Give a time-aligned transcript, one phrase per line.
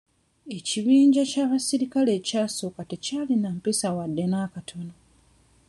[0.57, 4.93] Ekibinja ky'abasirikale ekyasooka tekyalina mpisa wadde n'akatono.